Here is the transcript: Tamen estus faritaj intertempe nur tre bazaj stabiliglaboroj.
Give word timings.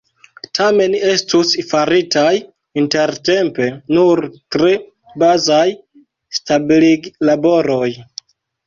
Tamen 0.59 0.95
estus 1.09 1.51
faritaj 1.73 2.31
intertempe 2.83 3.69
nur 3.99 4.25
tre 4.57 4.75
bazaj 5.27 5.65
stabiliglaboroj. 6.41 7.91